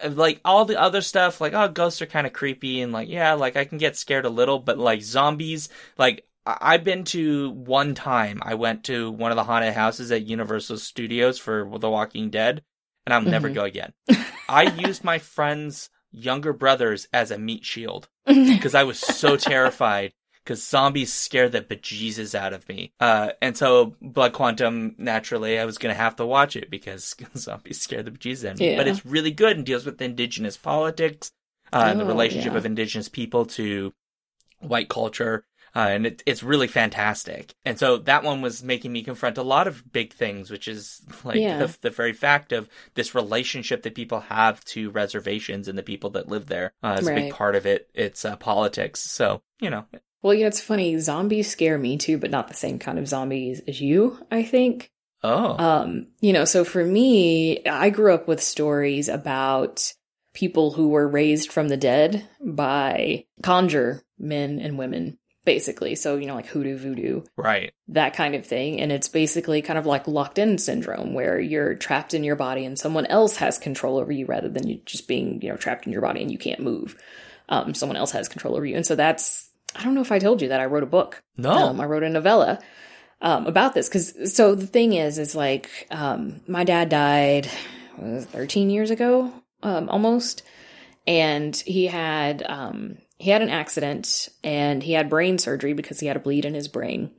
[0.02, 3.08] Uh, like all the other stuff, like oh, ghosts are kind of creepy, and like
[3.08, 7.50] yeah, like I can get scared a little, but like zombies, like I've been to
[7.50, 8.40] one time.
[8.42, 12.62] I went to one of the haunted houses at Universal Studios for The Walking Dead,
[13.06, 13.30] and I'll mm-hmm.
[13.30, 13.92] never go again.
[14.48, 20.12] I used my friend's younger brothers as a meat shield because I was so terrified
[20.44, 22.92] because zombies scare the bejesus out of me.
[22.98, 27.14] Uh, and so Blood Quantum, naturally, I was going to have to watch it because
[27.36, 28.72] zombies scare the bejesus out of me.
[28.72, 28.76] Yeah.
[28.76, 31.30] But it's really good and deals with indigenous politics
[31.72, 32.58] uh, oh, and the oh, relationship yeah.
[32.58, 33.92] of indigenous people to
[34.60, 35.44] white culture.
[35.74, 37.54] Uh, and it, it's really fantastic.
[37.64, 41.00] And so that one was making me confront a lot of big things, which is
[41.24, 41.58] like yeah.
[41.58, 46.10] the, the, very fact of this relationship that people have to reservations and the people
[46.10, 47.16] that live there uh, is right.
[47.16, 47.88] a big part of it.
[47.94, 49.00] It's uh, politics.
[49.00, 49.86] So, you know,
[50.22, 50.98] well, you know, it's funny.
[50.98, 54.90] Zombies scare me too, but not the same kind of zombies as you, I think.
[55.24, 55.56] Oh.
[55.58, 59.92] Um, you know, so for me, I grew up with stories about
[60.34, 65.94] people who were raised from the dead by conjure men and women, basically.
[65.94, 67.22] So, you know, like hoodoo voodoo.
[67.36, 67.72] Right.
[67.88, 68.80] That kind of thing.
[68.80, 72.64] And it's basically kind of like locked in syndrome where you're trapped in your body
[72.64, 75.86] and someone else has control over you rather than you just being, you know, trapped
[75.86, 76.96] in your body and you can't move.
[77.48, 78.76] Um, someone else has control over you.
[78.76, 79.41] And so that's
[79.74, 81.22] I don't know if I told you that I wrote a book.
[81.36, 82.60] No, um, I wrote a novella
[83.20, 87.48] um, about this because so the thing is, is like um, my dad died
[87.98, 89.32] 13 years ago,
[89.62, 90.42] um, almost,
[91.06, 96.06] and he had um, he had an accident and he had brain surgery because he
[96.06, 97.10] had a bleed in his brain,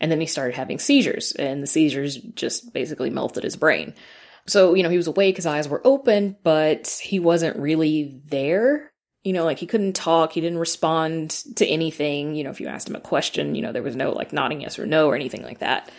[0.00, 3.94] and then he started having seizures, and the seizures just basically melted his brain.
[4.46, 8.92] So you know he was awake, his eyes were open, but he wasn't really there
[9.24, 12.34] You know, like he couldn't talk, he didn't respond to anything.
[12.34, 14.60] You know, if you asked him a question, you know, there was no like nodding
[14.60, 15.90] yes or no or anything like that.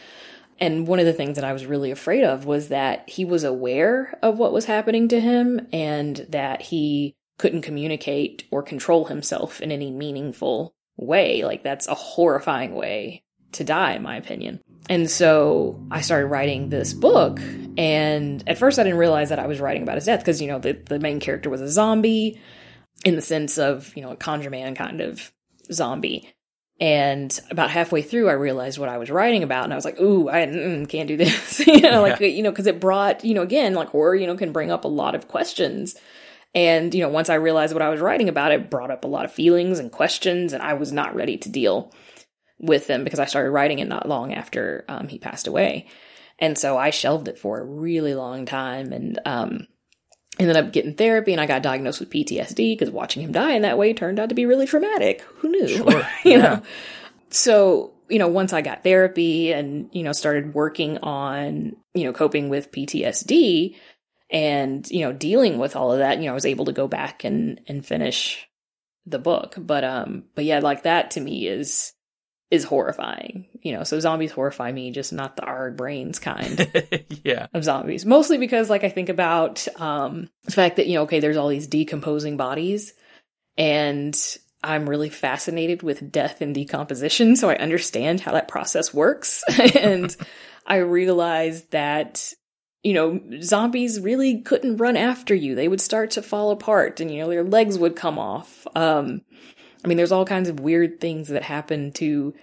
[0.60, 3.44] And one of the things that I was really afraid of was that he was
[3.44, 9.60] aware of what was happening to him and that he couldn't communicate or control himself
[9.60, 11.44] in any meaningful way.
[11.44, 14.62] Like, that's a horrifying way to die, in my opinion.
[14.90, 17.42] And so I started writing this book.
[17.78, 20.48] And at first, I didn't realize that I was writing about his death because, you
[20.48, 22.40] know, the, the main character was a zombie
[23.04, 25.32] in the sense of, you know, a Conjure Man kind of
[25.72, 26.32] zombie.
[26.80, 30.00] And about halfway through, I realized what I was writing about, and I was like,
[30.00, 33.34] "Ooh, I mm, can't do this," you know, like you know, because it brought, you
[33.34, 35.96] know, again, like horror, you know, can bring up a lot of questions.
[36.54, 39.08] And you know, once I realized what I was writing about, it brought up a
[39.10, 41.94] lot of feelings and questions, and I was not ready to deal
[42.60, 45.88] with them because I started writing it not long after um, he passed away,
[46.40, 49.68] and so I shelved it for a really long time, and um,
[50.40, 53.62] ended up getting therapy and I got diagnosed with PTSD because watching him die in
[53.64, 55.22] that way turned out to be really traumatic.
[55.38, 55.68] Who knew?
[55.68, 55.92] Sure.
[56.24, 56.38] you yeah.
[56.38, 56.62] know.
[57.30, 62.14] So, you know, once I got therapy and, you know, started working on, you know,
[62.14, 63.76] coping with PTSD
[64.30, 66.88] and, you know, dealing with all of that, you know, I was able to go
[66.88, 68.48] back and and finish
[69.06, 69.56] the book.
[69.58, 71.94] But um but yeah, like that to me is
[72.52, 73.48] is horrifying.
[73.62, 77.48] You know, so zombies horrify me, just not the our brains kind yeah.
[77.54, 78.06] of zombies.
[78.06, 81.50] Mostly because like I think about um the fact that, you know, okay, there's all
[81.50, 82.94] these decomposing bodies
[83.58, 84.16] and
[84.64, 89.44] I'm really fascinated with death and decomposition, so I understand how that process works.
[89.76, 90.16] and
[90.66, 92.34] I realized that
[92.84, 95.56] you know, zombies really couldn't run after you.
[95.56, 98.68] They would start to fall apart and, you know, their legs would come off.
[98.76, 99.22] Um,
[99.86, 102.34] I mean, there's all kinds of weird things that happen to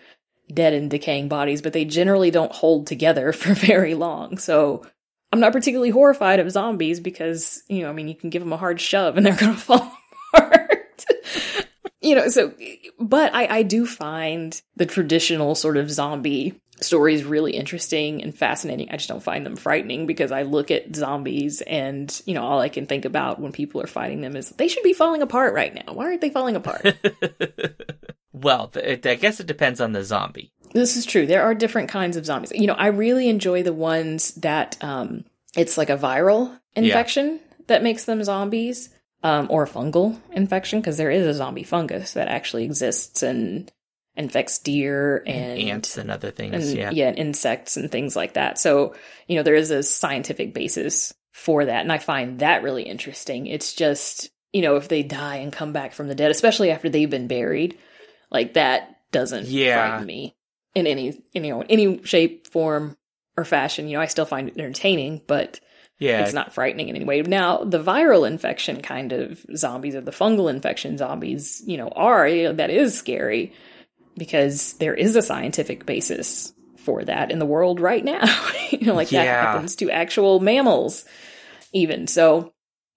[0.55, 4.39] dead and decaying bodies, but they generally don't hold together for very long.
[4.39, 4.87] So
[5.33, 8.53] I'm not particularly horrified of zombies because, you know, I mean, you can give them
[8.53, 9.93] a hard shove and they're going to fall
[10.33, 11.05] apart.
[12.01, 12.55] you know, so,
[13.01, 18.88] but I, I do find the traditional sort of zombie stories really interesting and fascinating.
[18.90, 22.61] I just don't find them frightening because I look at zombies and, you know, all
[22.61, 25.55] I can think about when people are fighting them is they should be falling apart
[25.55, 25.92] right now.
[25.92, 26.87] Why aren't they falling apart?
[28.33, 30.53] well, I guess it depends on the zombie.
[30.73, 31.27] this is true.
[31.27, 32.53] There are different kinds of zombies.
[32.53, 35.25] You know, I really enjoy the ones that um
[35.57, 38.88] it's like a viral infection that makes them zombies.
[39.25, 43.71] Um, or a fungal infection because there is a zombie fungus that actually exists and
[44.16, 46.68] infects deer and, Ants and other things.
[46.68, 46.90] and yeah.
[46.90, 48.59] yeah, and insects and things like that.
[48.59, 48.94] So,
[49.27, 51.81] you know, there is a scientific basis for that.
[51.81, 53.46] And I find that really interesting.
[53.46, 56.90] It's just, you know, if they die and come back from the dead, especially after
[56.90, 57.79] they've been buried,
[58.31, 59.77] like that doesn't Yeah.
[59.88, 60.37] frighten me
[60.75, 62.96] in any, in, you know, any shape, form,
[63.37, 63.88] or fashion.
[63.88, 65.59] You know, I still find it entertaining, but
[65.98, 66.22] Yeah.
[66.22, 67.22] it's not frightening in any way.
[67.22, 72.29] Now, the viral infection kind of zombies or the fungal infection zombies, you know, are
[72.29, 73.55] you know, that is scary
[74.16, 78.25] because there is a scientific basis for that in the world right now.
[78.70, 81.05] you know, like that happens to actual mammals,
[81.72, 82.53] even so.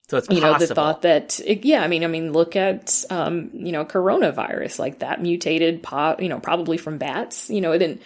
[0.10, 3.06] so it's You know, the thought that it, yeah, I mean, I mean, look at
[3.10, 7.50] um, you know, coronavirus like that mutated, po- you know, probably from bats.
[7.50, 8.02] You know, it didn't.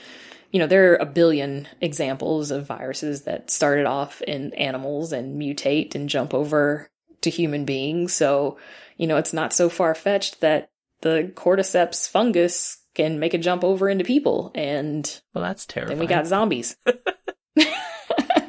[0.52, 5.40] You know, there are a billion examples of viruses that started off in animals and
[5.40, 6.90] mutate and jump over
[7.22, 8.14] to human beings.
[8.14, 8.58] So,
[8.98, 13.64] you know, it's not so far fetched that the cordyceps fungus can make a jump
[13.64, 14.52] over into people.
[14.56, 15.98] And well, that's terrifying.
[15.98, 16.76] then we got zombies.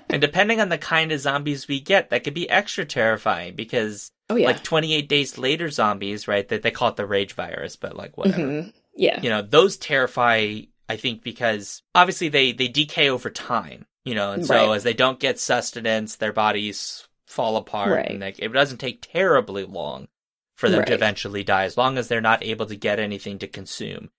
[0.08, 4.10] and depending on the kind of zombies we get, that could be extra terrifying because,
[4.28, 4.46] Oh, yeah.
[4.46, 6.48] like, 28 days later zombies, right?
[6.48, 8.38] That they call it the rage virus, but like whatever.
[8.38, 8.72] Mhm.
[8.94, 9.20] Yeah.
[9.20, 10.60] You know, those terrify.
[10.88, 13.86] I think because obviously they they decay over time.
[14.04, 14.76] You know, and so Right.
[14.76, 18.10] as they don't get sustenance, their bodies fall apart, Right.
[18.10, 20.08] and like, it doesn't take terribly long
[20.56, 23.46] for them to eventually die, as long as they're not able to get anything to
[23.46, 24.10] consume.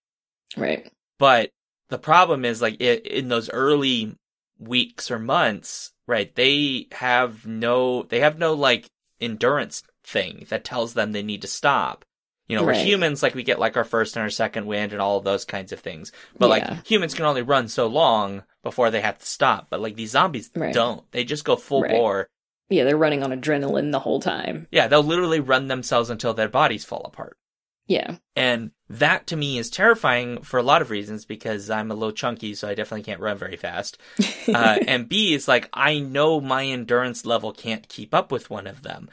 [0.58, 0.92] Right.
[1.20, 1.52] But
[1.90, 4.16] the problem is like i in those early
[4.60, 6.34] weeks or months, right?
[6.34, 8.88] They have no, they have no like
[9.20, 12.06] endurance thing that tells them they need to stop.
[12.48, 15.02] You know, we're humans, like we get like our first and our second wind and
[15.02, 16.12] all of those kinds of things.
[16.38, 16.52] But Yeah.
[16.74, 19.68] like humans can only run so long before they have to stop.
[19.70, 20.74] But like these zombies Right.
[20.74, 21.10] don't.
[21.12, 21.92] They just go full Right.
[21.92, 22.28] bore.
[22.70, 24.68] Yeah, they're running on adrenaline the whole time.
[24.72, 27.38] Yeah, they'll literally run themselves until their bodies fall apart.
[27.91, 28.15] Yeah.
[28.36, 32.12] And that to me is terrifying for a lot of reasons because I'm a little
[32.13, 33.97] chunky, so I definitely can't run very fast.
[34.47, 38.65] Uh, and B is like, I know my endurance level can't keep up with one
[38.65, 39.08] of them.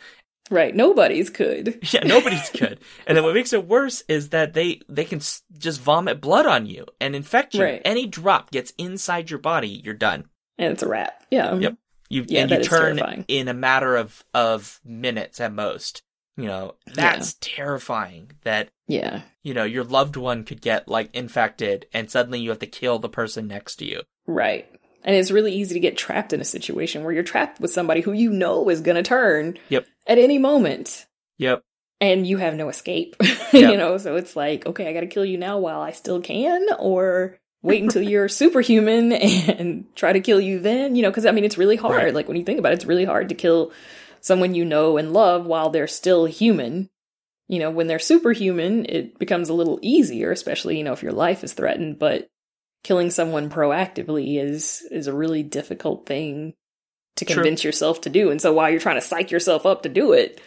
[0.51, 0.75] right.
[0.75, 1.79] Nobody's could.
[1.93, 2.81] Yeah, nobody's could.
[3.07, 6.47] And then what makes it worse is that they, they can s- just vomit blood
[6.47, 7.63] on you and infect you.
[7.63, 7.83] Right.
[7.85, 10.25] Any drop gets inside your body, you're done.
[10.57, 11.23] And it's a wrap.
[11.31, 11.55] Yeah.
[11.57, 11.75] Yep.
[12.09, 13.25] You, Yeah, and you turn terrifying.
[13.29, 16.03] in a matter of, of minutes at most.
[16.39, 19.23] You know, that's terrifying that, Yeah.
[19.43, 22.99] you know, your loved one could get like infected and suddenly you have to kill
[23.01, 24.03] the person next to you.
[24.27, 24.67] Right.
[25.05, 28.01] And it's really easy to get trapped in a situation where you're trapped with somebody
[28.03, 29.87] who you know is going to turn Yep.
[30.07, 31.07] at any moment
[31.39, 31.63] Yep.
[32.01, 33.17] and you have no escape.
[33.53, 33.71] Yeah.
[33.71, 36.21] you know, so it's like, okay, I got to kill you now while I still
[36.21, 39.11] can or wait until you're superhuman
[39.49, 41.97] and try to kill you then, you know, cuz I mean it's really hard.
[41.97, 42.15] Right.
[42.15, 43.73] Like when you think about it, it's really hard to kill
[44.21, 46.89] someone you know and love while they're still human.
[47.49, 51.13] You know, when they're superhuman, it becomes a little easier, especially, you know, if your
[51.13, 52.29] life is threatened, but
[52.85, 56.55] killing someone proactively is is a really difficult thing
[57.17, 57.35] to True.
[57.37, 58.31] convince yourself to do.
[58.31, 60.41] And so while you're trying to psych yourself up to do it,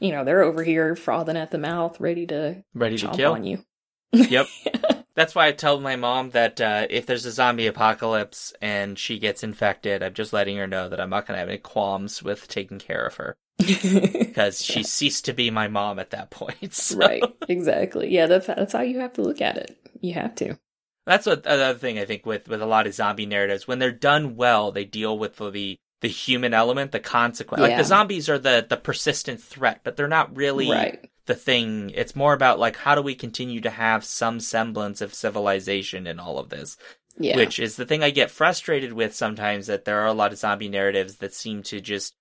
[0.00, 3.32] you know, they're over here frothing at the mouth, ready to Ready to kill.
[3.32, 3.64] on you.
[4.12, 4.46] Yep.
[5.14, 9.18] That's why I tell my mom that uh, if there's a zombie apocalypse and she
[9.18, 12.22] gets infected, I'm just letting her know that I'm not going to have any qualms
[12.22, 16.56] with taking care of her because she ceased to be my mom at that point.
[16.74, 18.12] So Right, exactly.
[18.12, 19.76] Yeah, that's that's how you have to look at it.
[20.00, 20.58] You have to.
[21.06, 23.92] That's what another thing I think with with a lot of zombie narratives when they're
[23.92, 27.62] done well, they deal with the the human element, the consequence.
[27.62, 31.10] Like the zombies are the the persistent threat, but they're not really Right.
[31.26, 31.90] The thing.
[31.94, 36.18] It's more about like how do we continue to have some semblance of civilization in
[36.18, 36.76] all of this.
[37.16, 37.36] Yeah.
[37.36, 40.38] which is the thing I get frustrated with sometimes that there are a lot of
[40.38, 42.12] zombie narratives that seem to just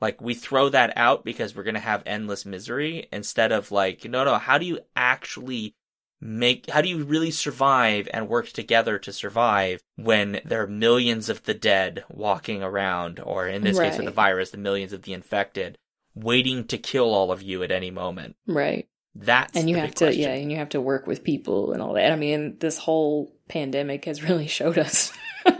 [0.00, 4.04] like we throw that out because we're going to have endless misery instead of like
[4.04, 5.76] no no how do you actually
[6.20, 11.28] make how do you really survive and work together to survive when there are millions
[11.28, 15.02] of the dead walking around or in this case with the virus the millions of
[15.02, 15.78] the infected
[16.14, 18.88] waiting to kill all of you at any moment right.
[19.14, 20.22] that's and you the have to question.
[20.22, 22.12] yeah, and you have to work with people and all that.
[22.12, 25.12] I mean, this whole pandemic has really showed us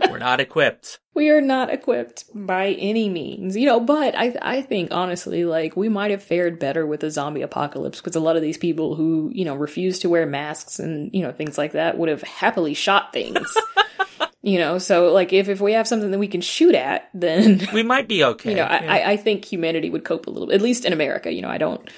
[0.09, 4.61] we're not equipped we are not equipped by any means you know but i i
[4.61, 8.35] think honestly like we might have fared better with a zombie apocalypse because a lot
[8.35, 11.73] of these people who you know refuse to wear masks and you know things like
[11.73, 13.53] that would have happily shot things
[14.41, 17.61] you know so like if if we have something that we can shoot at then
[17.73, 18.93] we might be okay you know I, Yeah.
[18.93, 21.57] I i think humanity would cope a little at least in america you know i
[21.57, 21.89] don't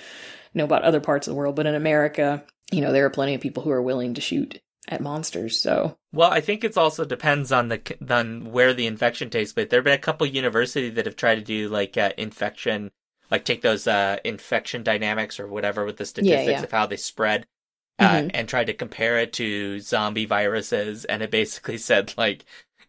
[0.53, 3.33] know about other parts of the world but in america you know there are plenty
[3.33, 7.05] of people who are willing to shoot at monsters so Well, I think it also
[7.05, 9.67] depends on the on where the infection takes place.
[9.69, 12.91] There have been a couple universities that have tried to do like uh, infection,
[13.31, 16.63] like take those uh, infection dynamics or whatever with the statistics yeah.
[16.63, 17.47] of how they spread,
[17.99, 18.31] uh, Mhm.
[18.33, 22.45] and tried to compare it to zombie viruses, and it basically said like,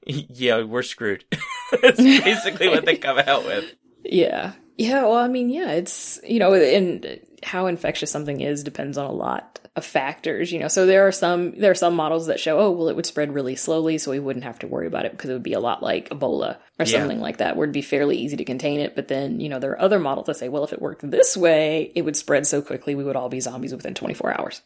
[0.06, 1.24] yeah, we're screwed.
[1.82, 3.64] It's basically what they come out with.
[4.04, 4.52] Yeah.
[4.76, 9.06] Yeah, well, I mean, yeah, it's, you know, and how infectious something is depends on
[9.06, 10.68] a lot of factors, you know.
[10.68, 13.34] So there are some there are some models that show, oh, well, it would spread
[13.34, 15.60] really slowly, so we wouldn't have to worry about it because it would be a
[15.60, 17.00] lot like Ebola or Yeah.
[17.00, 18.94] something like that, where it'd be fairly easy to contain it.
[18.94, 21.36] But then, you know, there are other models that say, well, if it worked this
[21.36, 24.62] way, it would spread so quickly we would all be zombies within 24 hours.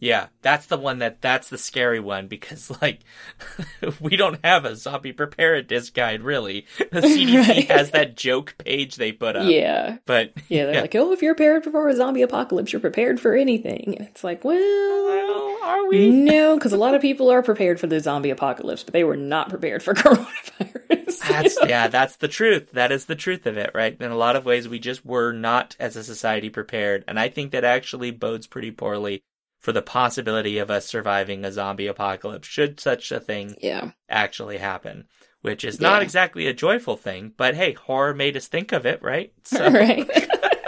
[0.00, 3.00] Yeah, that's the one that that's the scary one because like
[4.00, 6.66] we don't have a zombie preparedness guide really.
[6.78, 7.70] The CDC Right.
[7.70, 9.48] has that joke page they put up.
[9.50, 9.98] Yeah.
[10.06, 10.80] But Yeah, they're Yeah.
[10.80, 13.94] like, oh, if you're prepared for a zombie apocalypse, you're prepared for anything.
[13.98, 16.10] And it's like, well, well, are we?
[16.10, 19.16] No, because a lot of people are prepared for the zombie apocalypse, but they were
[19.16, 21.18] not prepared for coronavirus.
[21.28, 22.70] That's yeah, that's the truth.
[22.72, 23.96] That is the truth of it, right?
[24.00, 27.28] In a lot of ways we just were not as a society prepared, and I
[27.28, 29.22] think that actually bodes pretty poorly
[29.60, 34.58] for the possibility of us surviving a zombie apocalypse should such a thing yeah, actually
[34.58, 35.04] happen.
[35.42, 39.02] Which is not exactly a joyful thing, but hey, horror made us think of it,
[39.02, 39.32] right?
[39.44, 40.06] So right.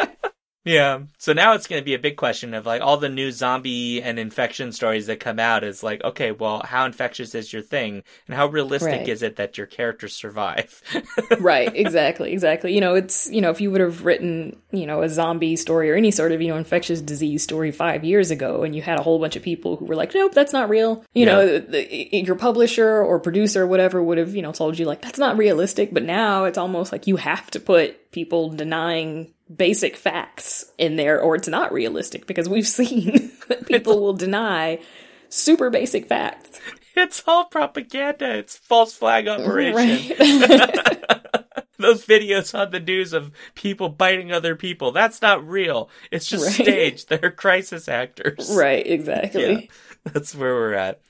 [0.64, 1.00] Yeah.
[1.18, 4.00] So now it's going to be a big question of like all the new zombie
[4.00, 8.02] and infection stories that come out is like, okay, well, how infectious is your thing
[8.26, 9.08] and how realistic Right.
[9.08, 10.80] is it that your characters survive?
[11.40, 12.72] right, exactly, exactly.
[12.74, 15.90] You know, it's you know, if you would have written, you know, a zombie story
[15.90, 18.98] or any sort of, you know, infectious disease story five years ago, and you had
[18.98, 21.04] a whole bunch of people who were like, Nope, that's not real.
[21.12, 21.32] You Yeah.
[21.32, 21.58] know, the,
[22.10, 25.18] the, your publisher or producer or whatever would have, you know, told you like that's
[25.18, 25.92] not realistic.
[25.92, 31.20] But now it's almost like you have to put people denying basic facts in there,
[31.20, 34.78] or it's not realistic because we've seen that people will deny
[35.28, 36.60] super basic facts.
[36.94, 38.34] it's all propaganda.
[38.36, 39.74] It's false flag operation.
[39.76, 40.98] Right.
[41.78, 45.90] Those videos on the news of people biting other people, that's not real.
[46.12, 46.52] It's just Right.
[46.66, 47.08] staged.
[47.08, 48.54] They're crisis actors.
[48.56, 49.68] right, exactly.
[50.04, 51.00] That's where we're at.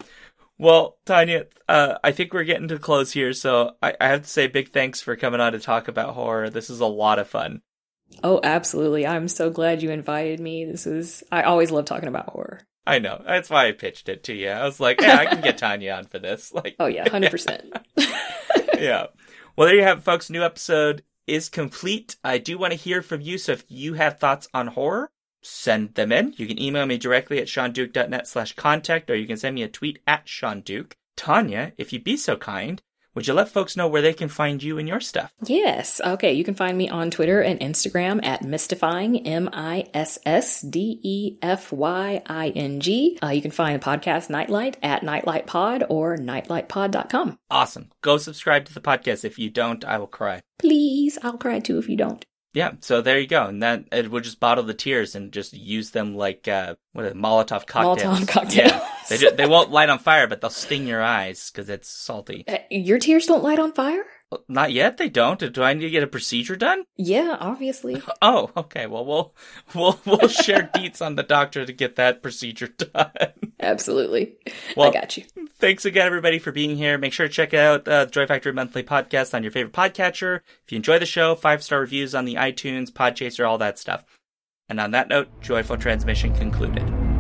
[0.59, 4.29] Well, Tonia, uh, I think we're getting to close here, so I, I have to
[4.29, 6.49] say big thanks for coming on to talk about horror.
[6.49, 7.61] This is a lot of fun.
[8.25, 9.07] Oh, absolutely.
[9.07, 10.65] I'm so glad you invited me.
[10.65, 12.61] This is, I always love talking about horror.
[12.87, 13.23] I know.
[13.25, 14.49] That's why I pitched it to you.
[14.51, 16.53] I was like, yeah, I can get Tonia on for this.
[16.55, 17.81] Like, Oh, yeah, 100%.
[18.79, 19.07] yeah.
[19.57, 20.31] Well, there you have it, folks.
[20.31, 22.17] New episode is complete.
[22.25, 23.39] I do want to hear from you.
[23.39, 25.11] So if you have thoughts on horror,
[25.43, 26.35] send them in.
[26.37, 29.69] You can email me directly at shaunduke.net slash contact, or you can send me a
[29.69, 30.97] tweet at Shaun Duke.
[31.17, 32.81] Tonia, if you'd be so kind,
[33.15, 35.33] would you let folks know where they can find you and your stuff?
[35.45, 36.01] Yes.
[36.05, 36.33] Okay.
[36.33, 40.99] You can find me on Twitter and Instagram at missdefying, M I S S D
[41.03, 43.19] E F Y I N G.
[43.23, 47.39] Uh, you can find the podcast Nightlight at Nightlightpod or nightlightpod.com.
[47.51, 47.91] Awesome.
[48.03, 49.25] Go subscribe to the podcast.
[49.25, 50.43] If you don't, I will cry.
[50.59, 51.19] Please.
[51.23, 52.25] I'll cry too if you don't.
[52.55, 55.55] Yeah, so there you go, and that it would just bottle the tears and just
[55.55, 58.21] use them like uh, what they, Molotov cocktails.
[58.21, 58.73] Molotov cocktails.
[58.83, 61.89] Yeah, they ju- they won't light on fire, but they'll sting your eyes because it's
[61.89, 62.45] salty.
[62.47, 64.05] Uh, your tears don't light on fire?
[64.49, 64.97] Not yet.
[64.97, 65.53] They don't.
[65.53, 66.85] Do I need to get a procedure done?
[66.97, 68.03] Yeah, obviously.
[68.23, 68.87] Oh, okay.
[68.87, 69.35] Well, we'll
[69.75, 73.11] we'll we'll share deets on the doctor to get that procedure done.
[73.61, 74.37] Absolutely.
[74.77, 75.25] Well, I got you.
[75.59, 76.99] Thanks again, everybody, for being here.
[76.99, 80.41] Make sure to check out uh, Joy Factory Monthly Podcast on your favorite podcatcher.
[80.65, 84.05] If you enjoy the show, five star reviews on the iTunes, Podchaser, all that stuff.
[84.69, 87.12] And on that note, joyful transmission concluded.